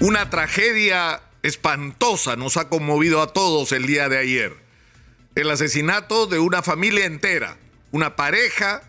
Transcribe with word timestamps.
Una 0.00 0.30
tragedia 0.30 1.20
espantosa 1.42 2.34
nos 2.34 2.56
ha 2.56 2.70
conmovido 2.70 3.20
a 3.20 3.34
todos 3.34 3.70
el 3.72 3.84
día 3.86 4.08
de 4.08 4.16
ayer. 4.16 4.56
El 5.34 5.50
asesinato 5.50 6.26
de 6.26 6.38
una 6.38 6.62
familia 6.62 7.04
entera, 7.04 7.58
una 7.90 8.16
pareja, 8.16 8.82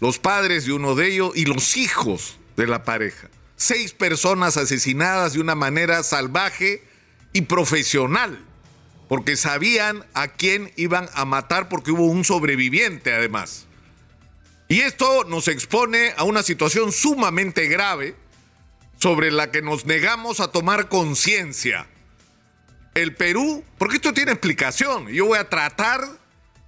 los 0.00 0.18
padres 0.18 0.64
de 0.64 0.72
uno 0.72 0.94
de 0.94 1.08
ellos 1.08 1.32
y 1.34 1.44
los 1.44 1.76
hijos 1.76 2.38
de 2.56 2.66
la 2.66 2.82
pareja. 2.82 3.28
Seis 3.56 3.92
personas 3.92 4.56
asesinadas 4.56 5.34
de 5.34 5.40
una 5.40 5.54
manera 5.54 6.02
salvaje 6.02 6.82
y 7.34 7.42
profesional, 7.42 8.42
porque 9.06 9.36
sabían 9.36 10.06
a 10.14 10.28
quién 10.28 10.72
iban 10.76 11.10
a 11.12 11.26
matar 11.26 11.68
porque 11.68 11.90
hubo 11.90 12.06
un 12.06 12.24
sobreviviente 12.24 13.12
además. 13.12 13.66
Y 14.68 14.80
esto 14.80 15.24
nos 15.24 15.46
expone 15.48 16.14
a 16.16 16.24
una 16.24 16.42
situación 16.42 16.90
sumamente 16.90 17.66
grave 17.66 18.16
sobre 19.04 19.30
la 19.30 19.50
que 19.50 19.60
nos 19.60 19.84
negamos 19.84 20.40
a 20.40 20.48
tomar 20.48 20.88
conciencia. 20.88 21.86
El 22.94 23.14
Perú, 23.14 23.62
porque 23.76 23.96
esto 23.96 24.14
tiene 24.14 24.32
explicación, 24.32 25.08
yo 25.08 25.26
voy 25.26 25.36
a 25.38 25.50
tratar 25.50 26.00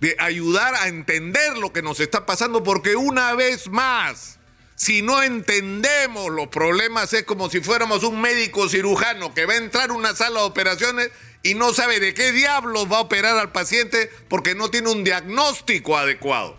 de 0.00 0.16
ayudar 0.18 0.74
a 0.74 0.88
entender 0.88 1.56
lo 1.56 1.72
que 1.72 1.80
nos 1.80 1.98
está 1.98 2.26
pasando, 2.26 2.62
porque 2.62 2.94
una 2.94 3.32
vez 3.32 3.70
más, 3.70 4.38
si 4.74 5.00
no 5.00 5.22
entendemos 5.22 6.30
los 6.30 6.48
problemas, 6.48 7.10
es 7.14 7.22
como 7.22 7.48
si 7.48 7.62
fuéramos 7.62 8.04
un 8.04 8.20
médico 8.20 8.68
cirujano 8.68 9.32
que 9.32 9.46
va 9.46 9.54
a 9.54 9.56
entrar 9.56 9.88
a 9.88 9.94
una 9.94 10.14
sala 10.14 10.40
de 10.40 10.46
operaciones 10.46 11.10
y 11.42 11.54
no 11.54 11.72
sabe 11.72 12.00
de 12.00 12.12
qué 12.12 12.32
diablos 12.32 12.92
va 12.92 12.98
a 12.98 13.00
operar 13.00 13.38
al 13.38 13.50
paciente 13.50 14.10
porque 14.28 14.54
no 14.54 14.68
tiene 14.68 14.90
un 14.90 15.04
diagnóstico 15.04 15.96
adecuado. 15.96 16.54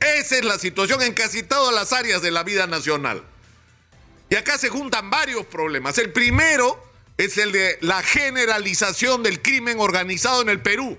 Esa 0.00 0.38
es 0.38 0.44
la 0.46 0.58
situación 0.58 1.02
en 1.02 1.12
casi 1.12 1.42
todas 1.42 1.74
las 1.74 1.92
áreas 1.92 2.22
de 2.22 2.30
la 2.30 2.44
vida 2.44 2.66
nacional. 2.66 3.26
Y 4.32 4.34
acá 4.34 4.56
se 4.56 4.70
juntan 4.70 5.10
varios 5.10 5.44
problemas. 5.44 5.98
El 5.98 6.10
primero 6.10 6.82
es 7.18 7.36
el 7.36 7.52
de 7.52 7.76
la 7.82 8.02
generalización 8.02 9.22
del 9.22 9.42
crimen 9.42 9.78
organizado 9.78 10.40
en 10.40 10.48
el 10.48 10.62
Perú. 10.62 10.96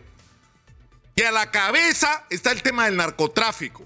Y 1.16 1.24
a 1.24 1.32
la 1.32 1.50
cabeza 1.50 2.26
está 2.30 2.52
el 2.52 2.62
tema 2.62 2.86
del 2.86 2.96
narcotráfico. 2.96 3.84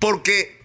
Porque 0.00 0.60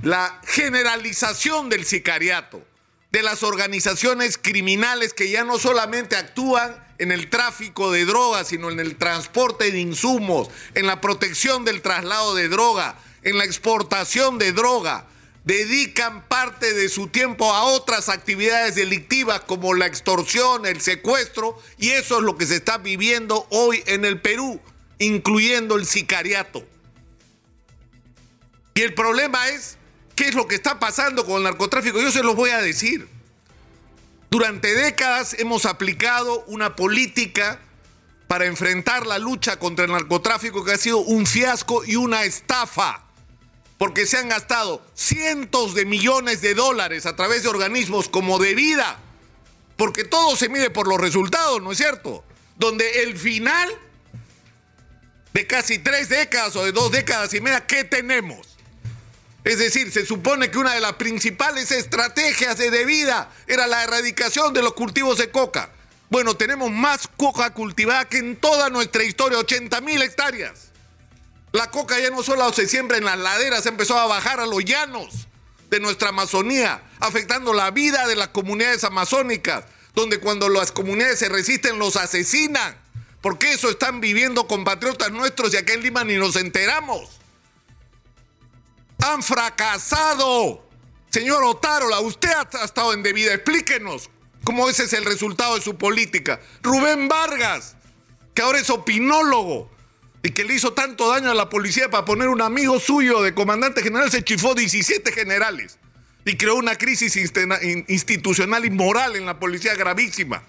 la 0.00 0.40
generalización 0.46 1.68
del 1.68 1.84
sicariato, 1.84 2.66
de 3.12 3.22
las 3.22 3.42
organizaciones 3.42 4.38
criminales 4.38 5.12
que 5.12 5.28
ya 5.28 5.44
no 5.44 5.58
solamente 5.58 6.16
actúan 6.16 6.82
en 6.96 7.12
el 7.12 7.28
tráfico 7.28 7.92
de 7.92 8.06
drogas, 8.06 8.48
sino 8.48 8.70
en 8.70 8.80
el 8.80 8.96
transporte 8.96 9.70
de 9.70 9.80
insumos, 9.80 10.48
en 10.72 10.86
la 10.86 11.02
protección 11.02 11.66
del 11.66 11.82
traslado 11.82 12.34
de 12.34 12.48
droga, 12.48 12.96
en 13.22 13.36
la 13.36 13.44
exportación 13.44 14.38
de 14.38 14.52
droga, 14.52 15.08
dedican 15.44 16.26
parte 16.26 16.72
de 16.72 16.88
su 16.88 17.08
tiempo 17.08 17.52
a 17.52 17.64
otras 17.64 18.08
actividades 18.08 18.74
delictivas 18.74 19.40
como 19.40 19.74
la 19.74 19.86
extorsión, 19.86 20.66
el 20.66 20.80
secuestro, 20.80 21.58
y 21.78 21.90
eso 21.90 22.18
es 22.18 22.24
lo 22.24 22.36
que 22.36 22.46
se 22.46 22.56
está 22.56 22.78
viviendo 22.78 23.46
hoy 23.50 23.82
en 23.86 24.04
el 24.04 24.20
Perú, 24.20 24.60
incluyendo 24.98 25.76
el 25.76 25.86
sicariato. 25.86 26.66
Y 28.74 28.80
el 28.80 28.94
problema 28.94 29.48
es, 29.48 29.76
¿qué 30.16 30.28
es 30.28 30.34
lo 30.34 30.48
que 30.48 30.54
está 30.54 30.80
pasando 30.80 31.24
con 31.24 31.36
el 31.36 31.44
narcotráfico? 31.44 32.00
Yo 32.00 32.10
se 32.10 32.22
los 32.22 32.34
voy 32.34 32.50
a 32.50 32.60
decir. 32.60 33.06
Durante 34.30 34.74
décadas 34.74 35.36
hemos 35.38 35.64
aplicado 35.64 36.42
una 36.46 36.74
política 36.74 37.60
para 38.26 38.46
enfrentar 38.46 39.06
la 39.06 39.18
lucha 39.18 39.58
contra 39.58 39.84
el 39.84 39.92
narcotráfico 39.92 40.64
que 40.64 40.72
ha 40.72 40.78
sido 40.78 40.98
un 40.98 41.26
fiasco 41.26 41.84
y 41.84 41.94
una 41.94 42.24
estafa 42.24 43.03
porque 43.78 44.06
se 44.06 44.18
han 44.18 44.28
gastado 44.28 44.84
cientos 44.94 45.74
de 45.74 45.84
millones 45.84 46.40
de 46.40 46.54
dólares 46.54 47.06
a 47.06 47.16
través 47.16 47.42
de 47.42 47.48
organismos 47.48 48.08
como 48.08 48.38
de 48.38 48.54
vida, 48.54 48.98
porque 49.76 50.04
todo 50.04 50.36
se 50.36 50.48
mide 50.48 50.70
por 50.70 50.86
los 50.86 51.00
resultados, 51.00 51.60
¿no 51.60 51.72
es 51.72 51.78
cierto? 51.78 52.24
Donde 52.56 53.02
el 53.02 53.18
final 53.18 53.68
de 55.32 55.46
casi 55.46 55.78
tres 55.78 56.08
décadas 56.08 56.54
o 56.54 56.64
de 56.64 56.72
dos 56.72 56.92
décadas 56.92 57.34
y 57.34 57.40
media, 57.40 57.66
¿qué 57.66 57.82
tenemos? 57.82 58.56
Es 59.42 59.58
decir, 59.58 59.90
se 59.90 60.06
supone 60.06 60.50
que 60.50 60.58
una 60.58 60.72
de 60.72 60.80
las 60.80 60.94
principales 60.94 61.70
estrategias 61.70 62.56
de, 62.56 62.70
de 62.70 62.84
vida 62.84 63.30
era 63.46 63.66
la 63.66 63.82
erradicación 63.82 64.54
de 64.54 64.62
los 64.62 64.72
cultivos 64.72 65.18
de 65.18 65.30
coca. 65.30 65.70
Bueno, 66.08 66.34
tenemos 66.34 66.70
más 66.70 67.08
coca 67.16 67.50
cultivada 67.50 68.08
que 68.08 68.18
en 68.18 68.36
toda 68.36 68.70
nuestra 68.70 69.02
historia, 69.02 69.38
80 69.38 69.80
mil 69.80 70.00
hectáreas. 70.00 70.70
La 71.54 71.70
coca 71.70 72.00
ya 72.00 72.10
no 72.10 72.24
solo 72.24 72.52
se 72.52 72.66
siembra 72.66 72.98
en 72.98 73.04
las 73.04 73.16
laderas, 73.16 73.64
empezó 73.66 73.96
a 73.96 74.06
bajar 74.06 74.40
a 74.40 74.46
los 74.46 74.64
llanos 74.64 75.28
de 75.70 75.78
nuestra 75.78 76.08
Amazonía, 76.08 76.82
afectando 76.98 77.52
la 77.52 77.70
vida 77.70 78.08
de 78.08 78.16
las 78.16 78.28
comunidades 78.30 78.82
amazónicas, 78.82 79.64
donde 79.94 80.18
cuando 80.18 80.48
las 80.48 80.72
comunidades 80.72 81.20
se 81.20 81.28
resisten 81.28 81.78
los 81.78 81.94
asesinan. 81.94 82.76
Porque 83.20 83.52
eso 83.52 83.70
están 83.70 84.00
viviendo 84.00 84.48
compatriotas 84.48 85.12
nuestros 85.12 85.54
y 85.54 85.58
acá 85.58 85.74
en 85.74 85.84
Lima 85.84 86.02
ni 86.02 86.16
nos 86.16 86.34
enteramos. 86.34 87.20
Han 89.04 89.22
fracasado. 89.22 90.68
Señor 91.10 91.44
Otárola, 91.44 92.00
usted 92.00 92.30
ha 92.32 92.64
estado 92.64 92.94
en 92.94 93.04
debida. 93.04 93.32
Explíquenos 93.32 94.10
cómo 94.42 94.68
ese 94.68 94.82
es 94.84 94.92
el 94.92 95.04
resultado 95.04 95.54
de 95.54 95.62
su 95.62 95.76
política. 95.76 96.40
Rubén 96.62 97.06
Vargas, 97.06 97.76
que 98.34 98.42
ahora 98.42 98.58
es 98.58 98.70
opinólogo, 98.70 99.70
y 100.24 100.30
que 100.30 100.42
le 100.42 100.54
hizo 100.54 100.72
tanto 100.72 101.10
daño 101.10 101.30
a 101.30 101.34
la 101.34 101.50
policía 101.50 101.90
para 101.90 102.06
poner 102.06 102.28
un 102.28 102.40
amigo 102.40 102.80
suyo 102.80 103.20
de 103.20 103.34
comandante 103.34 103.82
general, 103.82 104.10
se 104.10 104.24
chifó 104.24 104.54
17 104.54 105.12
generales 105.12 105.78
y 106.24 106.38
creó 106.38 106.56
una 106.56 106.76
crisis 106.76 107.14
institucional 107.88 108.64
y 108.64 108.70
moral 108.70 109.16
en 109.16 109.26
la 109.26 109.38
policía 109.38 109.74
gravísima. 109.74 110.42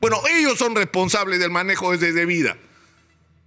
Bueno, 0.00 0.22
ellos 0.30 0.58
son 0.58 0.74
responsables 0.74 1.40
del 1.40 1.50
manejo 1.50 1.94
desde 1.94 2.24
vida. 2.24 2.56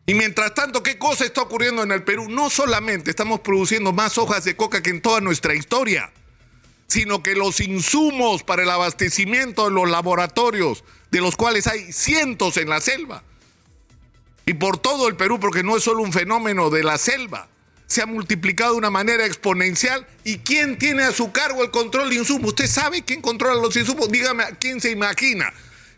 Y 0.06 0.14
mientras 0.14 0.54
tanto, 0.54 0.84
¿qué 0.84 1.00
cosa 1.00 1.26
está 1.26 1.42
ocurriendo 1.42 1.82
en 1.82 1.92
el 1.92 2.04
Perú? 2.04 2.30
No 2.30 2.52
solamente 2.52 3.10
estamos 3.10 3.40
produciendo 3.40 3.92
más 3.92 4.20
hojas 4.20 4.44
de 4.44 4.56
coca 4.56 4.84
que 4.84 4.92
en 4.92 5.02
toda 5.02 5.20
nuestra 5.20 5.56
historia, 5.56 6.12
sino 6.86 7.24
que 7.24 7.34
los 7.34 7.60
insumos 7.60 8.44
para 8.44 8.62
el 8.62 8.70
abastecimiento 8.70 9.66
de 9.66 9.72
los 9.72 9.90
laboratorios, 9.90 10.84
de 11.10 11.22
los 11.22 11.36
cuales 11.36 11.66
hay 11.66 11.92
cientos 11.92 12.58
en 12.58 12.70
la 12.70 12.82
selva, 12.82 13.24
y 14.52 14.54
por 14.54 14.78
todo 14.78 15.08
el 15.08 15.16
Perú, 15.16 15.40
porque 15.40 15.64
no 15.64 15.78
es 15.78 15.84
solo 15.86 16.04
un 16.04 16.12
fenómeno 16.12 16.70
de 16.70 16.84
la 16.84 16.98
selva, 16.98 17.48
se 17.88 18.02
ha 18.02 18.06
multiplicado 18.06 18.74
de 18.74 18.80
una 18.80 18.90
manera 18.90 19.26
exponencial. 19.26 20.06
¿Y 20.26 20.40
quién 20.40 20.78
tiene 20.78 21.04
a 21.04 21.14
su 21.14 21.32
cargo 21.32 21.64
el 21.64 21.72
control 21.72 22.10
de 22.10 22.18
insumos? 22.18 22.50
¿Usted 22.50 22.68
sabe 22.68 23.06
quién 23.06 23.22
controla 23.22 23.62
los 23.62 23.78
insumos? 23.78 24.12
Dígame, 24.12 24.44
¿quién 24.60 24.82
se 24.82 24.92
imagina 24.92 25.54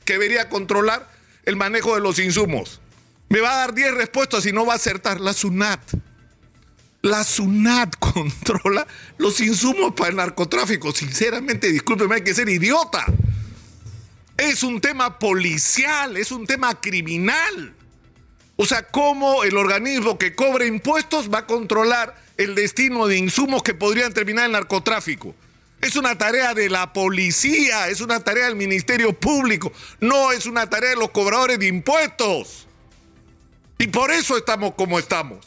que 0.05 0.13
debería 0.13 0.49
controlar 0.49 1.09
el 1.45 1.55
manejo 1.55 1.95
de 1.95 2.01
los 2.01 2.19
insumos? 2.19 2.79
Me 3.27 3.41
va 3.41 3.53
a 3.53 3.57
dar 3.57 3.73
10 3.73 3.95
respuestas 3.95 4.45
y 4.45 4.51
no 4.51 4.67
va 4.67 4.73
a 4.73 4.75
acertar. 4.75 5.19
La 5.19 5.33
SUNAT. 5.33 5.81
La 7.01 7.23
SUNAT 7.23 7.95
controla 7.99 8.85
los 9.17 9.41
insumos 9.41 9.95
para 9.95 10.11
el 10.11 10.17
narcotráfico. 10.17 10.91
Sinceramente, 10.91 11.71
discúlpeme, 11.71 12.15
hay 12.17 12.23
que 12.23 12.35
ser 12.35 12.49
idiota. 12.49 13.03
Es 14.37 14.61
un 14.61 14.79
tema 14.79 15.17
policial, 15.17 16.17
es 16.17 16.31
un 16.31 16.45
tema 16.45 16.79
criminal. 16.79 17.73
O 18.55 18.65
sea, 18.65 18.83
¿cómo 18.83 19.43
el 19.43 19.57
organismo 19.57 20.17
que 20.17 20.35
cobra 20.35 20.65
impuestos 20.65 21.33
va 21.33 21.39
a 21.39 21.47
controlar 21.47 22.15
el 22.37 22.53
destino 22.53 23.07
de 23.07 23.17
insumos 23.17 23.63
que 23.63 23.73
podrían 23.73 24.13
terminar 24.13 24.45
en 24.45 24.51
narcotráfico? 24.51 25.33
Es 25.81 25.95
una 25.95 26.17
tarea 26.17 26.53
de 26.53 26.69
la 26.69 26.93
policía, 26.93 27.89
es 27.89 27.99
una 27.99 28.19
tarea 28.19 28.45
del 28.45 28.55
Ministerio 28.55 29.11
Público, 29.11 29.71
no 29.99 30.31
es 30.31 30.45
una 30.45 30.69
tarea 30.69 30.91
de 30.91 30.95
los 30.95 31.11
cobradores 31.11 31.59
de 31.59 31.67
impuestos. 31.67 32.67
Y 33.79 33.87
por 33.87 34.11
eso 34.11 34.37
estamos 34.37 34.75
como 34.75 34.99
estamos. 34.99 35.45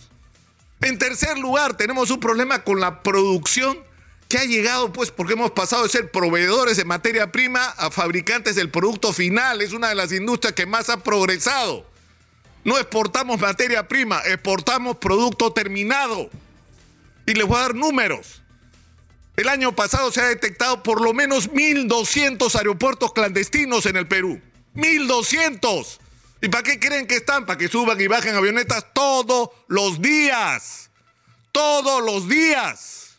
En 0.82 0.98
tercer 0.98 1.38
lugar, 1.38 1.76
tenemos 1.76 2.10
un 2.10 2.20
problema 2.20 2.64
con 2.64 2.80
la 2.80 3.02
producción 3.02 3.78
que 4.28 4.38
ha 4.38 4.44
llegado, 4.44 4.92
pues, 4.92 5.10
porque 5.10 5.34
hemos 5.34 5.52
pasado 5.52 5.84
de 5.84 5.88
ser 5.88 6.10
proveedores 6.10 6.76
de 6.76 6.84
materia 6.84 7.30
prima 7.30 7.64
a 7.64 7.90
fabricantes 7.90 8.56
del 8.56 8.68
producto 8.68 9.12
final. 9.12 9.62
Es 9.62 9.72
una 9.72 9.88
de 9.88 9.94
las 9.94 10.12
industrias 10.12 10.52
que 10.52 10.66
más 10.66 10.90
ha 10.90 11.02
progresado. 11.02 11.86
No 12.66 12.76
exportamos 12.78 13.38
materia 13.38 13.86
prima, 13.86 14.20
exportamos 14.26 14.96
producto 14.96 15.52
terminado. 15.52 16.28
Y 17.24 17.34
les 17.34 17.46
voy 17.46 17.58
a 17.58 17.60
dar 17.60 17.76
números. 17.76 18.42
El 19.36 19.48
año 19.48 19.76
pasado 19.76 20.10
se 20.10 20.20
ha 20.20 20.26
detectado 20.26 20.82
por 20.82 21.00
lo 21.00 21.14
menos 21.14 21.48
1.200 21.48 22.52
aeropuertos 22.56 23.12
clandestinos 23.12 23.86
en 23.86 23.94
el 23.94 24.08
Perú. 24.08 24.40
1.200. 24.74 25.98
¿Y 26.42 26.48
para 26.48 26.64
qué 26.64 26.80
creen 26.80 27.06
que 27.06 27.14
están? 27.14 27.46
Para 27.46 27.56
que 27.56 27.68
suban 27.68 28.00
y 28.00 28.08
bajen 28.08 28.34
avionetas 28.34 28.84
todos 28.92 29.50
los 29.68 30.02
días. 30.02 30.90
Todos 31.52 32.04
los 32.04 32.28
días. 32.28 33.18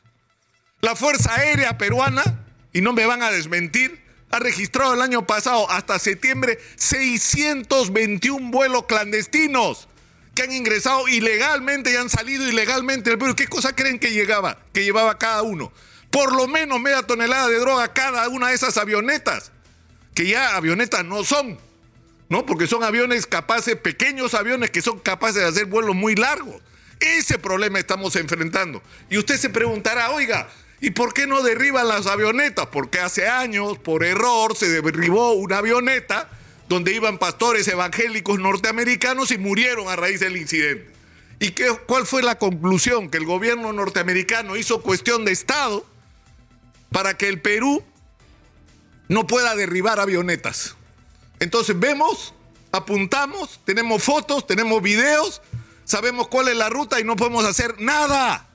La 0.81 0.97
Fuerza 0.97 1.33
Aérea 1.35 1.77
Peruana, 1.77 2.45
y 2.73 2.81
no 2.81 2.91
me 2.91 3.05
van 3.05 3.23
a 3.23 3.31
desmentir, 3.31 4.06
ha 4.29 4.39
registrado 4.39 4.94
el 4.94 5.01
año 5.01 5.25
pasado 5.25 5.69
hasta 5.71 6.00
septiembre 6.00 6.59
621 6.75 8.51
vuelos 8.51 8.85
clandestinos 8.85 9.88
que 10.35 10.44
han 10.44 10.51
ingresado 10.51 11.07
ilegalmente 11.07 11.91
y 11.91 11.95
han 11.95 12.09
salido 12.09 12.47
ilegalmente 12.47 13.09
del 13.09 13.19
Perú. 13.19 13.35
¿Qué 13.35 13.47
cosa 13.47 13.75
creen 13.75 13.97
que 13.97 14.12
llegaba, 14.12 14.59
que 14.74 14.83
llevaba 14.83 15.18
cada 15.18 15.41
uno? 15.41 15.71
Por 16.12 16.33
lo 16.35 16.47
menos 16.47 16.79
media 16.79 17.01
tonelada 17.03 17.47
de 17.47 17.59
droga 17.59 17.94
cada 17.94 18.27
una 18.29 18.50
de 18.50 18.56
esas 18.56 18.77
avionetas 18.77 19.51
que 20.13 20.27
ya 20.27 20.56
avionetas 20.56 21.06
no 21.06 21.23
son, 21.23 21.57
¿no? 22.30 22.45
Porque 22.45 22.68
son 22.68 22.83
aviones 22.83 23.25
capaces, 23.25 23.75
pequeños 23.75 24.33
aviones 24.33 24.71
que 24.71 24.81
son 24.81 25.00
capaces 25.00 25.41
de 25.41 25.45
hacer 25.45 25.65
vuelos 25.65 25.95
muy 25.95 26.15
largos. 26.15 26.62
Ese 27.00 27.38
problema 27.38 27.80
estamos 27.80 28.15
enfrentando. 28.15 28.81
Y 29.09 29.18
usted 29.18 29.38
se 29.38 29.50
preguntará, 29.50 30.12
oiga, 30.12 30.50
¿y 30.79 30.91
por 30.91 31.13
qué 31.13 31.27
no 31.27 31.41
derriban 31.41 31.88
las 31.88 32.07
avionetas? 32.07 32.68
Porque 32.68 33.00
hace 33.00 33.27
años, 33.27 33.77
por 33.77 34.03
error, 34.03 34.56
se 34.56 34.69
derribó 34.81 35.33
una 35.33 35.59
avioneta 35.59 36.29
donde 36.69 36.94
iban 36.94 37.18
pastores 37.18 37.68
evangélicos 37.68 38.39
norteamericanos 38.39 39.31
y 39.31 39.38
murieron 39.38 39.88
a 39.89 39.95
raíz 39.95 40.19
del 40.19 40.38
incidente. 40.38 40.91
¿Y 41.39 41.51
qué, 41.51 41.68
cuál 41.85 42.06
fue 42.06 42.24
la 42.24 42.38
conclusión? 42.38 43.09
Que 43.09 43.18
el 43.18 43.25
gobierno 43.25 43.71
norteamericano 43.71 44.56
hizo 44.56 44.81
cuestión 44.81 45.24
de 45.24 45.31
Estado 45.31 45.85
para 46.91 47.15
que 47.15 47.27
el 47.27 47.41
Perú 47.41 47.83
no 49.07 49.27
pueda 49.27 49.56
derribar 49.56 50.00
avionetas. 50.00 50.75
Entonces 51.39 51.80
vemos, 51.80 52.33
apuntamos, 52.71 53.59
tenemos 53.65 54.03
fotos, 54.03 54.47
tenemos 54.47 54.81
videos, 54.81 55.41
sabemos 55.85 56.27
cuál 56.27 56.47
es 56.47 56.56
la 56.56 56.69
ruta 56.69 57.00
y 57.00 57.03
no 57.03 57.15
podemos 57.15 57.45
hacer 57.45 57.80
nada, 57.80 58.46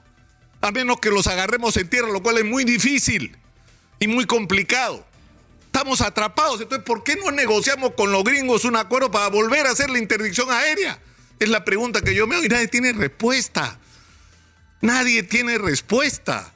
a 0.62 0.70
menos 0.70 1.00
que 1.00 1.10
los 1.10 1.26
agarremos 1.26 1.76
en 1.76 1.88
tierra, 1.88 2.08
lo 2.08 2.22
cual 2.22 2.38
es 2.38 2.44
muy 2.44 2.64
difícil 2.64 3.36
y 3.98 4.06
muy 4.06 4.24
complicado. 4.24 5.04
Estamos 5.66 6.00
atrapados, 6.00 6.60
entonces 6.60 6.84
¿por 6.84 7.02
qué 7.02 7.16
no 7.16 7.30
negociamos 7.30 7.92
con 7.96 8.12
los 8.12 8.24
gringos 8.24 8.64
un 8.64 8.76
acuerdo 8.76 9.10
para 9.10 9.28
volver 9.28 9.66
a 9.66 9.70
hacer 9.70 9.90
la 9.90 9.98
interdicción 9.98 10.50
aérea? 10.50 10.98
Es 11.38 11.48
la 11.48 11.64
pregunta 11.64 12.00
que 12.00 12.14
yo 12.14 12.26
me 12.26 12.36
hago 12.36 12.44
y 12.44 12.48
nadie 12.48 12.68
tiene 12.68 12.92
respuesta. 12.92 13.78
Nadie 14.80 15.22
tiene 15.22 15.58
respuesta. 15.58 16.52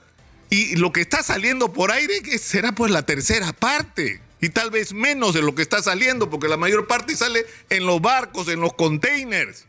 Y 0.50 0.76
lo 0.76 0.93
que 0.93 1.00
está 1.00 1.23
saliendo 1.23 1.73
por 1.73 1.91
aire 1.91 2.20
será 2.38 2.73
pues 2.73 2.93
la 2.93 3.02
tercera 3.02 3.52
parte. 3.52 4.20
Y 4.41 4.50
tal 4.50 4.70
vez 4.70 4.93
menos 4.93 5.35
de 5.35 5.43
lo 5.43 5.55
que 5.55 5.62
está 5.62 5.82
saliendo, 5.82 6.31
porque 6.31 6.47
la 6.47 6.56
mayor 6.56 6.87
parte 6.87 7.17
sale 7.17 7.47
en 7.70 7.87
los 7.87 8.00
barcos, 8.00 8.49
en 8.49 8.61
los 8.61 8.75
containers. 8.75 9.64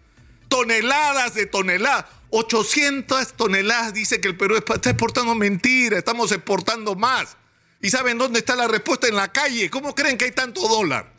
Toneladas 0.49 1.33
de 1.33 1.45
toneladas. 1.45 2.05
800 2.29 3.33
toneladas 3.33 3.93
dice 3.93 4.19
que 4.19 4.27
el 4.27 4.37
Perú 4.37 4.55
está 4.57 4.89
exportando 4.89 5.33
mentira, 5.35 5.97
estamos 5.97 6.31
exportando 6.31 6.95
más. 6.95 7.37
¿Y 7.81 7.89
saben 7.89 8.17
dónde 8.17 8.39
está 8.39 8.55
la 8.55 8.67
respuesta? 8.67 9.07
En 9.07 9.15
la 9.15 9.31
calle. 9.31 9.69
¿Cómo 9.69 9.93
creen 9.95 10.17
que 10.17 10.25
hay 10.25 10.31
tanto 10.31 10.67
dólar? 10.67 11.13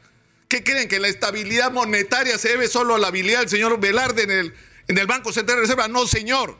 ¿Qué 0.48 0.64
creen? 0.64 0.88
¿Que 0.88 0.98
la 0.98 1.08
estabilidad 1.08 1.70
monetaria 1.70 2.36
se 2.38 2.48
debe 2.48 2.68
solo 2.68 2.94
a 2.94 2.98
la 2.98 3.08
habilidad 3.08 3.40
del 3.40 3.48
señor 3.48 3.78
Velarde 3.78 4.22
en 4.22 4.30
el, 4.30 4.54
en 4.88 4.98
el 4.98 5.06
Banco 5.06 5.32
Central 5.32 5.58
de 5.58 5.62
Reserva? 5.62 5.88
No, 5.88 6.06
señor 6.06 6.56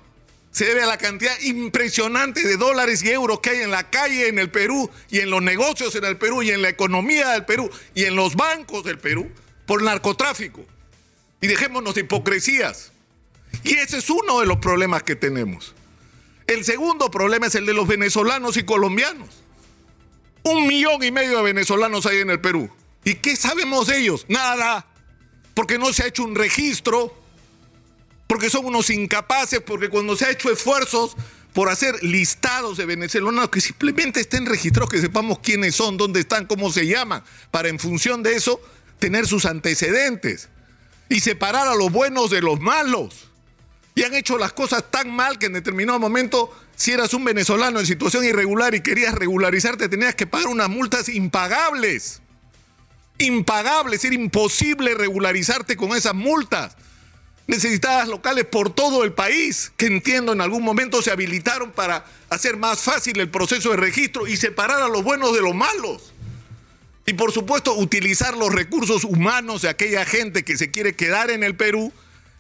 se 0.51 0.65
debe 0.65 0.83
a 0.83 0.87
la 0.87 0.99
cantidad 0.99 1.39
impresionante 1.41 2.43
de 2.43 2.57
dólares 2.57 3.03
y 3.03 3.11
euros 3.11 3.41
que 3.41 3.51
hay 3.51 3.59
en 3.59 3.71
la 3.71 3.91
calle 3.91 4.29
en 4.29 4.39
el 4.39 4.51
Perú 4.51 4.91
y 5.11 5.21
en 5.21 5.31
los 5.31 5.43
negocios 5.43 5.95
en 5.95 6.05
el 6.05 6.17
Perú 6.17 6.43
y 6.43 6.51
en 6.51 6.63
la 6.63 6.69
economía 6.69 7.31
del 7.31 7.45
Perú 7.45 7.71
y 7.95 8.05
en 8.05 8.17
los 8.17 8.35
bancos 8.35 8.85
del 8.85 8.99
Perú 8.99 9.31
por 9.67 9.83
narcotráfico. 9.83 10.65
Y 11.41 11.47
dejémonos 11.47 11.95
de 11.95 12.01
hipocresías. 12.01 12.93
Y 13.65 13.75
ese 13.75 13.99
es 13.99 14.11
uno 14.11 14.41
de 14.41 14.47
los 14.47 14.59
problemas 14.59 15.03
que 15.03 15.17
tenemos. 15.17 15.75
El 16.47 16.65
segundo 16.65 17.11
problema 17.11 17.47
es 17.47 17.55
el 17.55 17.67
de 17.67 17.75
los 17.75 17.87
venezolanos 17.87 18.57
y 18.57 18.65
colombianos. 18.65 19.29
Un 20.45 20.67
millón 20.67 21.03
y 21.03 21.11
medio 21.11 21.39
de 21.39 21.43
venezolanos 21.43 22.07
hay 22.07 22.19
en 22.19 22.31
el 22.31 22.41
Perú. 22.41 22.71
¿Y 23.05 23.15
qué 23.17 23.37
sabemos 23.37 23.89
de 23.89 23.99
ellos? 23.99 24.25
Nada. 24.29 24.87
Porque 25.55 25.79
no 25.79 25.93
se 25.93 26.05
ha 26.05 26.07
hecho 26.07 26.25
un 26.25 26.35
registro 26.35 27.15
porque 28.29 28.51
son 28.51 28.67
unos 28.67 28.91
incapaces, 28.91 29.61
porque 29.61 29.89
cuando 29.89 30.15
se 30.15 30.27
ha 30.27 30.31
hecho 30.31 30.53
esfuerzos 30.53 31.17
por 31.55 31.71
hacer 31.71 32.01
listados 32.05 32.77
de 32.77 32.85
venezolanos 32.85 33.49
que 33.49 33.61
simplemente 33.61 34.21
estén 34.21 34.47
registrados, 34.47 34.91
que 34.91 35.01
sepamos 35.01 35.41
quiénes 35.41 35.75
son, 35.75 35.97
dónde 35.97 36.21
están, 36.21 36.47
cómo 36.47 36.71
se 36.71 36.87
llaman, 36.87 37.25
para 37.51 37.69
en 37.69 37.79
función 37.79 38.23
de 38.23 38.37
eso 38.37 38.61
tener 38.99 39.27
sus 39.27 39.47
antecedentes 39.47 40.51
y 41.09 41.21
separar 41.21 41.67
a 41.67 41.75
los 41.75 41.91
buenos 41.91 42.31
de 42.31 42.43
los 42.43 42.61
malos. 42.61 43.28
Y 43.99 44.05
han 44.05 44.15
hecho 44.15 44.39
las 44.39 44.53
cosas 44.53 44.85
tan 44.93 45.11
mal 45.11 45.41
que 45.41 45.47
en 45.47 45.55
determinado 45.55 45.99
momento, 45.99 46.57
si 46.77 46.93
eras 46.93 47.15
un 47.15 47.25
venezolano 47.25 47.81
en 47.81 47.87
situación 47.87 48.25
irregular 48.25 48.73
y 48.77 48.81
querías 48.81 49.13
regularizarte, 49.13 49.89
tenías 49.89 50.15
que 50.15 50.25
pagar 50.25 50.47
unas 50.47 50.69
multas 50.69 51.09
impagables. 51.09 52.23
Impagables, 53.19 54.05
era 54.05 54.15
imposible 54.15 54.95
regularizarte 54.95 55.77
con 55.77 55.97
esas 55.97 56.15
multas 56.15 56.77
necesitadas 57.49 58.07
locales 58.07 58.45
por 58.45 58.73
todo 58.73 59.03
el 59.03 59.15
país, 59.15 59.73
que 59.77 59.87
entiendo 59.87 60.33
en 60.33 60.43
algún 60.43 60.63
momento 60.63 61.03
se 61.03 61.11
habilitaron 61.11 61.73
para 61.73 62.05
hacer 62.31 62.57
más 62.57 62.79
fácil 62.79 63.19
el 63.19 63.31
proceso 63.31 63.71
de 63.73 63.79
registro 63.79 64.29
y 64.29 64.37
separar 64.37 64.81
a 64.81 64.87
los 64.87 65.03
buenos 65.03 65.35
de 65.35 65.43
los 65.43 65.57
malos. 65.57 66.15
Y 67.05 67.15
por 67.15 67.33
supuesto 67.33 67.75
utilizar 67.75 68.37
los 68.37 68.55
recursos 68.55 69.03
humanos 69.03 69.63
de 69.63 69.71
aquella 69.71 70.05
gente 70.05 70.45
que 70.45 70.57
se 70.57 70.71
quiere 70.71 70.95
quedar 70.95 71.33
en 71.33 71.43
el 71.43 71.57
Perú 71.57 71.93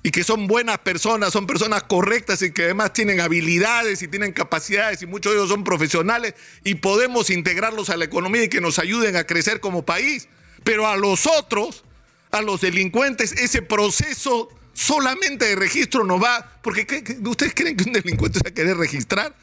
y 0.02 0.10
que 0.10 0.22
son 0.24 0.46
buenas 0.46 0.78
personas, 0.78 1.32
son 1.32 1.46
personas 1.46 1.82
correctas 1.82 2.42
y 2.42 2.52
que 2.52 2.64
además 2.64 2.92
tienen 2.92 3.20
habilidades 3.20 4.02
y 4.02 4.08
tienen 4.08 4.32
capacidades 4.32 5.02
y 5.02 5.06
muchos 5.06 5.32
de 5.32 5.38
ellos 5.38 5.50
son 5.50 5.64
profesionales 5.64 6.34
y 6.64 6.76
podemos 6.76 7.30
integrarlos 7.30 7.90
a 7.90 7.96
la 7.96 8.04
economía 8.04 8.44
y 8.44 8.48
que 8.48 8.60
nos 8.60 8.78
ayuden 8.78 9.16
a 9.16 9.24
crecer 9.24 9.60
como 9.60 9.84
país. 9.84 10.28
Pero 10.64 10.86
a 10.86 10.96
los 10.96 11.26
otros, 11.26 11.84
a 12.30 12.42
los 12.42 12.60
delincuentes, 12.60 13.32
ese 13.32 13.62
proceso 13.62 14.48
solamente 14.72 15.46
de 15.46 15.56
registro 15.56 16.04
no 16.04 16.20
va, 16.20 16.58
porque 16.62 16.86
¿ustedes 17.24 17.54
creen 17.54 17.76
que 17.76 17.84
un 17.84 17.92
delincuente 17.92 18.38
se 18.38 18.44
va 18.44 18.50
a 18.50 18.54
querer 18.54 18.76
registrar? 18.76 19.34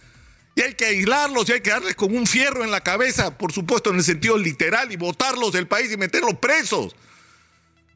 Y 0.56 0.62
hay 0.62 0.74
que 0.74 0.86
aislarlos 0.86 1.50
y 1.50 1.52
hay 1.52 1.62
que 1.62 1.70
darles 1.70 1.96
con 1.96 2.16
un 2.16 2.26
fierro 2.26 2.64
en 2.64 2.72
la 2.72 2.82
cabeza, 2.82 3.38
por 3.38 3.52
supuesto 3.52 3.90
en 3.90 3.98
el 3.98 4.04
sentido 4.04 4.38
literal, 4.38 4.90
y 4.92 4.96
botarlos 4.96 5.52
del 5.52 5.68
país 5.68 5.92
y 5.92 5.98
meterlos 5.98 6.36
presos. 6.36 6.96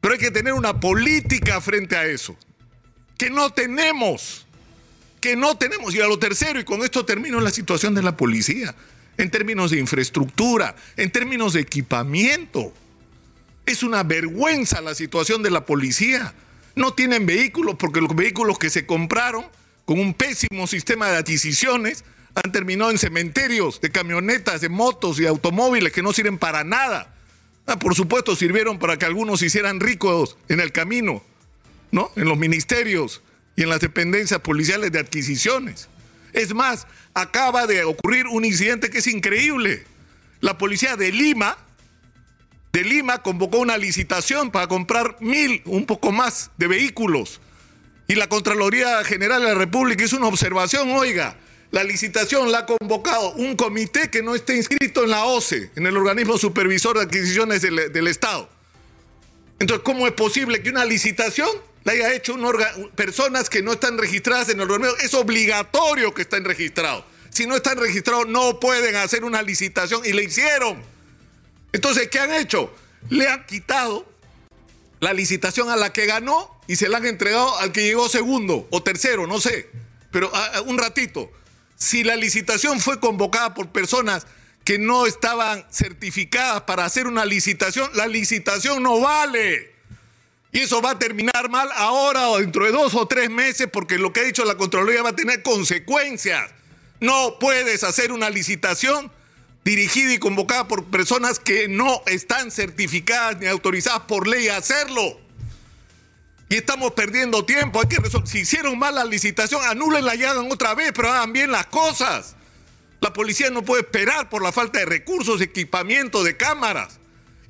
Pero 0.02 0.14
hay 0.14 0.20
que 0.20 0.30
tener 0.30 0.52
una 0.52 0.78
política 0.78 1.60
frente 1.62 1.96
a 1.96 2.04
eso, 2.04 2.36
que 3.20 3.28
no 3.28 3.50
tenemos, 3.50 4.46
que 5.20 5.36
no 5.36 5.54
tenemos. 5.58 5.94
Y 5.94 6.00
a 6.00 6.06
lo 6.06 6.18
tercero, 6.18 6.58
y 6.58 6.64
con 6.64 6.82
esto 6.82 7.04
termino 7.04 7.38
la 7.42 7.50
situación 7.50 7.94
de 7.94 8.00
la 8.00 8.16
policía, 8.16 8.74
en 9.18 9.30
términos 9.30 9.72
de 9.72 9.78
infraestructura, 9.78 10.74
en 10.96 11.10
términos 11.10 11.52
de 11.52 11.60
equipamiento. 11.60 12.72
Es 13.66 13.82
una 13.82 14.04
vergüenza 14.04 14.80
la 14.80 14.94
situación 14.94 15.42
de 15.42 15.50
la 15.50 15.66
policía. 15.66 16.32
No 16.74 16.94
tienen 16.94 17.26
vehículos 17.26 17.74
porque 17.78 18.00
los 18.00 18.16
vehículos 18.16 18.58
que 18.58 18.70
se 18.70 18.86
compraron 18.86 19.44
con 19.84 20.00
un 20.00 20.14
pésimo 20.14 20.66
sistema 20.66 21.10
de 21.10 21.18
adquisiciones 21.18 22.04
han 22.42 22.52
terminado 22.52 22.90
en 22.90 22.96
cementerios 22.96 23.82
de 23.82 23.90
camionetas, 23.90 24.62
de 24.62 24.70
motos 24.70 25.20
y 25.20 25.26
automóviles 25.26 25.92
que 25.92 26.02
no 26.02 26.14
sirven 26.14 26.38
para 26.38 26.64
nada. 26.64 27.14
Ah, 27.66 27.78
por 27.78 27.94
supuesto, 27.94 28.34
sirvieron 28.34 28.78
para 28.78 28.96
que 28.96 29.04
algunos 29.04 29.40
se 29.40 29.46
hicieran 29.46 29.78
ricos 29.78 30.38
en 30.48 30.60
el 30.60 30.72
camino, 30.72 31.22
¿no? 31.92 32.10
En 32.16 32.28
los 32.28 32.38
ministerios 32.38 33.22
y 33.56 33.62
en 33.62 33.70
las 33.70 33.80
dependencias 33.80 34.40
policiales 34.40 34.92
de 34.92 35.00
adquisiciones. 35.00 35.88
Es 36.32 36.54
más, 36.54 36.86
acaba 37.14 37.66
de 37.66 37.84
ocurrir 37.84 38.26
un 38.26 38.44
incidente 38.44 38.90
que 38.90 38.98
es 38.98 39.06
increíble. 39.06 39.84
La 40.40 40.58
policía 40.58 40.96
de 40.96 41.12
Lima 41.12 41.56
de 42.72 42.84
Lima 42.84 43.18
convocó 43.22 43.58
una 43.58 43.76
licitación 43.76 44.50
para 44.50 44.68
comprar 44.68 45.16
mil, 45.20 45.62
un 45.64 45.86
poco 45.86 46.12
más, 46.12 46.50
de 46.56 46.68
vehículos. 46.68 47.40
Y 48.06 48.14
la 48.14 48.28
Contraloría 48.28 49.02
General 49.04 49.40
de 49.40 49.48
la 49.48 49.54
República 49.54 50.04
hizo 50.04 50.16
una 50.16 50.28
observación, 50.28 50.90
oiga, 50.92 51.36
la 51.72 51.84
licitación 51.84 52.50
la 52.50 52.58
ha 52.58 52.66
convocado 52.66 53.32
un 53.32 53.56
comité 53.56 54.10
que 54.10 54.22
no 54.22 54.34
está 54.34 54.54
inscrito 54.54 55.04
en 55.04 55.10
la 55.10 55.24
OCE, 55.24 55.70
en 55.76 55.86
el 55.86 55.96
organismo 55.96 56.38
supervisor 56.38 56.96
de 56.96 57.04
adquisiciones 57.04 57.62
del, 57.62 58.06
Estado. 58.08 58.48
Entonces, 59.58 59.84
¿cómo 59.84 60.06
es 60.06 60.12
posible 60.12 60.62
que 60.62 60.70
una 60.70 60.84
licitación 60.84 61.48
la 61.84 61.92
haya 61.92 62.12
hecho 62.12 62.36
personas 62.94 63.48
que 63.48 63.62
no 63.62 63.72
están 63.72 63.98
registradas 63.98 64.48
en 64.50 64.60
el 64.60 64.70
organismo? 64.70 64.98
Es 64.98 65.14
obligatorio 65.14 66.12
que 66.12 66.22
estén 66.22 66.44
registrados. 66.44 67.04
Si 67.30 67.46
no 67.46 67.56
están 67.56 67.78
registrados, 67.78 68.26
no 68.26 68.60
pueden 68.60 68.96
hacer 68.96 69.24
una 69.24 69.42
licitación 69.42 70.02
y 70.04 70.12
le 70.12 70.24
hicieron. 70.24 70.82
Entonces, 71.72 72.08
¿qué 72.08 72.18
han 72.18 72.34
hecho? 72.34 72.74
Le 73.08 73.28
han 73.28 73.46
quitado 73.46 74.06
la 74.98 75.12
licitación 75.12 75.70
a 75.70 75.76
la 75.76 75.92
que 75.92 76.06
ganó 76.06 76.60
y 76.66 76.76
se 76.76 76.88
la 76.88 76.98
han 76.98 77.06
entregado 77.06 77.56
al 77.58 77.72
que 77.72 77.82
llegó 77.82 78.08
segundo 78.08 78.68
o 78.70 78.82
tercero, 78.82 79.26
no 79.26 79.40
sé. 79.40 79.70
Pero 80.10 80.30
ah, 80.34 80.50
ah, 80.54 80.60
un 80.62 80.76
ratito, 80.76 81.30
si 81.76 82.04
la 82.04 82.16
licitación 82.16 82.80
fue 82.80 83.00
convocada 83.00 83.54
por 83.54 83.70
personas 83.70 84.26
que 84.64 84.78
no 84.78 85.06
estaban 85.06 85.64
certificadas 85.72 86.62
para 86.62 86.84
hacer 86.84 87.06
una 87.06 87.24
licitación, 87.24 87.90
la 87.94 88.06
licitación 88.06 88.82
no 88.82 89.00
vale. 89.00 89.69
Y 90.52 90.60
eso 90.60 90.82
va 90.82 90.92
a 90.92 90.98
terminar 90.98 91.48
mal 91.48 91.68
ahora 91.76 92.28
o 92.28 92.38
dentro 92.38 92.64
de 92.64 92.72
dos 92.72 92.94
o 92.94 93.06
tres 93.06 93.30
meses 93.30 93.68
porque 93.72 93.98
lo 93.98 94.12
que 94.12 94.20
ha 94.20 94.24
dicho 94.24 94.44
la 94.44 94.56
Contraloría 94.56 95.02
va 95.02 95.10
a 95.10 95.16
tener 95.16 95.42
consecuencias. 95.42 96.50
No 96.98 97.38
puedes 97.38 97.84
hacer 97.84 98.12
una 98.12 98.30
licitación 98.30 99.10
dirigida 99.64 100.12
y 100.12 100.18
convocada 100.18 100.66
por 100.66 100.84
personas 100.86 101.38
que 101.38 101.68
no 101.68 102.02
están 102.06 102.50
certificadas 102.50 103.38
ni 103.38 103.46
autorizadas 103.46 104.00
por 104.00 104.26
ley 104.26 104.48
a 104.48 104.56
hacerlo. 104.56 105.20
Y 106.48 106.56
estamos 106.56 106.92
perdiendo 106.92 107.44
tiempo. 107.44 107.80
Hay 107.80 107.88
que 107.88 107.98
Si 108.26 108.40
hicieron 108.40 108.76
mal 108.78 108.96
la 108.96 109.04
licitación, 109.04 109.62
anúlenla 109.64 110.16
y 110.16 110.24
hagan 110.24 110.50
otra 110.50 110.74
vez, 110.74 110.92
pero 110.94 111.10
hagan 111.10 111.32
bien 111.32 111.52
las 111.52 111.66
cosas. 111.66 112.34
La 113.00 113.12
policía 113.12 113.50
no 113.50 113.62
puede 113.62 113.82
esperar 113.82 114.28
por 114.28 114.42
la 114.42 114.50
falta 114.52 114.80
de 114.80 114.84
recursos, 114.84 115.40
equipamiento, 115.40 116.24
de 116.24 116.36
cámaras. 116.36 116.99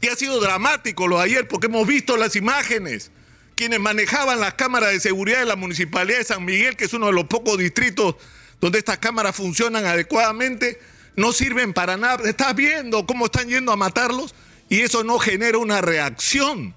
Y 0.01 0.09
ha 0.09 0.17
sido 0.17 0.41
dramático 0.41 1.07
lo 1.07 1.19
de 1.19 1.25
ayer 1.25 1.49
porque 1.49 1.67
hemos 1.67 1.87
visto 1.87 2.17
las 2.17 2.37
imágenes. 2.37 3.11
Quienes 3.55 3.81
manejaban 3.81 4.41
las 4.41 4.55
cámaras 4.55 4.93
de 4.93 5.01
seguridad 5.01 5.41
de 5.41 5.47
la 5.47 5.57
Municipalidad 5.57 6.19
de 6.19 6.25
San 6.25 6.45
Miguel, 6.45 6.77
que 6.77 6.87
es 6.87 6.95
uno 6.95 7.07
de 7.07 7.13
los 7.13 7.25
pocos 7.25 7.59
distritos 7.59 8.15
donde 8.61 8.79
estas 8.79 8.99
cámaras 8.99 9.37
funcionan 9.37 9.85
adecuadamente, 9.85 10.81
no 11.17 11.33
sirven 11.33 11.75
para 11.75 11.97
nada. 11.97 12.29
Estás 12.29 12.55
viendo 12.55 13.07
cómo 13.07 13.27
están 13.27 13.49
yendo 13.49 13.73
a 13.73 13.77
matarlos 13.77 14.35
y 14.71 14.81
eso 14.81 15.05
no 15.05 15.19
genera 15.19 15.59
una 15.59 15.83
reacción 15.83 16.75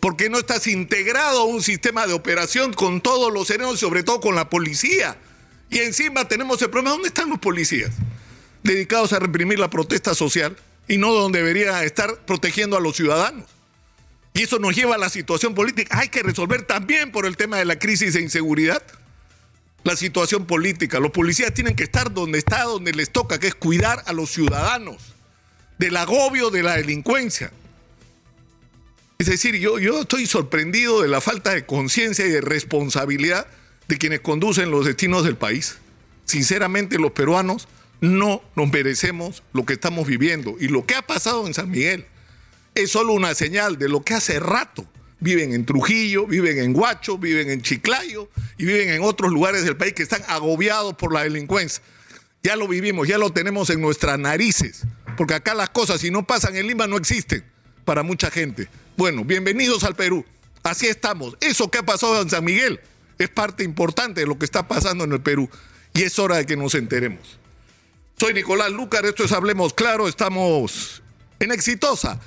porque 0.00 0.28
no 0.28 0.38
estás 0.38 0.66
integrado 0.66 1.42
a 1.42 1.44
un 1.44 1.62
sistema 1.62 2.06
de 2.06 2.12
operación 2.12 2.72
con 2.72 3.00
todos 3.00 3.32
los 3.32 3.46
serenos 3.46 3.78
sobre 3.78 4.02
todo 4.02 4.20
con 4.20 4.34
la 4.34 4.50
policía. 4.50 5.16
Y 5.70 5.78
encima 5.78 6.28
tenemos 6.28 6.60
el 6.60 6.68
problema, 6.68 6.90
¿dónde 6.90 7.08
están 7.08 7.30
los 7.30 7.38
policías? 7.38 7.92
Dedicados 8.62 9.12
a 9.12 9.20
reprimir 9.20 9.58
la 9.58 9.70
protesta 9.70 10.14
social 10.14 10.56
y 10.88 10.98
no 10.98 11.12
donde 11.12 11.38
debería 11.40 11.84
estar 11.84 12.24
protegiendo 12.26 12.76
a 12.76 12.80
los 12.80 12.96
ciudadanos. 12.96 13.46
Y 14.34 14.42
eso 14.42 14.58
nos 14.58 14.74
lleva 14.74 14.94
a 14.94 14.98
la 14.98 15.10
situación 15.10 15.54
política. 15.54 15.98
Hay 15.98 16.08
que 16.08 16.22
resolver 16.22 16.62
también 16.62 17.12
por 17.12 17.26
el 17.26 17.36
tema 17.36 17.58
de 17.58 17.64
la 17.64 17.78
crisis 17.78 18.14
de 18.14 18.22
inseguridad 18.22 18.82
la 19.84 19.96
situación 19.96 20.46
política. 20.46 21.00
Los 21.00 21.10
policías 21.10 21.52
tienen 21.54 21.74
que 21.74 21.82
estar 21.82 22.12
donde 22.12 22.38
está, 22.38 22.62
donde 22.64 22.92
les 22.92 23.10
toca, 23.10 23.38
que 23.38 23.48
es 23.48 23.54
cuidar 23.54 24.02
a 24.06 24.12
los 24.12 24.30
ciudadanos 24.30 25.14
del 25.78 25.96
agobio 25.96 26.50
de 26.50 26.62
la 26.62 26.76
delincuencia. 26.76 27.50
Es 29.18 29.26
decir, 29.26 29.56
yo, 29.56 29.78
yo 29.78 30.02
estoy 30.02 30.26
sorprendido 30.26 31.02
de 31.02 31.08
la 31.08 31.20
falta 31.20 31.52
de 31.52 31.66
conciencia 31.66 32.26
y 32.26 32.30
de 32.30 32.40
responsabilidad 32.40 33.46
de 33.88 33.98
quienes 33.98 34.20
conducen 34.20 34.70
los 34.70 34.86
destinos 34.86 35.24
del 35.24 35.36
país. 35.36 35.76
Sinceramente, 36.24 36.98
los 36.98 37.12
peruanos 37.12 37.68
no 38.02 38.42
nos 38.56 38.70
merecemos 38.70 39.42
lo 39.52 39.64
que 39.64 39.74
estamos 39.74 40.06
viviendo. 40.06 40.56
Y 40.58 40.68
lo 40.68 40.84
que 40.84 40.96
ha 40.96 41.02
pasado 41.02 41.46
en 41.46 41.54
San 41.54 41.70
Miguel 41.70 42.04
es 42.74 42.90
solo 42.90 43.12
una 43.12 43.34
señal 43.34 43.78
de 43.78 43.88
lo 43.88 44.02
que 44.02 44.14
hace 44.14 44.40
rato 44.40 44.84
viven 45.20 45.54
en 45.54 45.64
Trujillo, 45.64 46.26
viven 46.26 46.58
en 46.58 46.76
Huacho, 46.76 47.16
viven 47.16 47.48
en 47.48 47.62
Chiclayo 47.62 48.28
y 48.58 48.64
viven 48.64 48.90
en 48.90 49.02
otros 49.02 49.30
lugares 49.30 49.64
del 49.64 49.76
país 49.76 49.92
que 49.92 50.02
están 50.02 50.22
agobiados 50.26 50.94
por 50.94 51.14
la 51.14 51.22
delincuencia. 51.22 51.82
Ya 52.42 52.56
lo 52.56 52.66
vivimos, 52.66 53.06
ya 53.06 53.18
lo 53.18 53.30
tenemos 53.30 53.70
en 53.70 53.80
nuestras 53.80 54.18
narices, 54.18 54.82
porque 55.16 55.34
acá 55.34 55.54
las 55.54 55.70
cosas 55.70 56.00
si 56.00 56.10
no 56.10 56.26
pasan 56.26 56.56
en 56.56 56.66
Lima 56.66 56.88
no 56.88 56.96
existen 56.96 57.44
para 57.84 58.02
mucha 58.02 58.32
gente. 58.32 58.68
Bueno, 58.96 59.24
bienvenidos 59.24 59.84
al 59.84 59.94
Perú. 59.94 60.24
Así 60.64 60.88
estamos. 60.88 61.36
Eso 61.40 61.70
que 61.70 61.78
ha 61.78 61.84
pasado 61.84 62.20
en 62.20 62.28
San 62.28 62.44
Miguel 62.44 62.80
es 63.18 63.28
parte 63.28 63.62
importante 63.62 64.22
de 64.22 64.26
lo 64.26 64.40
que 64.40 64.44
está 64.44 64.66
pasando 64.66 65.04
en 65.04 65.12
el 65.12 65.20
Perú 65.20 65.48
y 65.94 66.02
es 66.02 66.18
hora 66.18 66.38
de 66.38 66.46
que 66.46 66.56
nos 66.56 66.74
enteremos. 66.74 67.38
Soy 68.22 68.34
Nicolás 68.34 68.70
Lucar, 68.70 69.04
esto 69.04 69.24
es 69.24 69.32
Hablemos 69.32 69.74
Claro, 69.74 70.06
estamos 70.06 71.02
en 71.40 71.50
Exitosa 71.50 72.20